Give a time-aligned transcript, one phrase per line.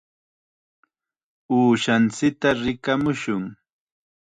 [1.57, 3.43] Uushanchikta rikamushun.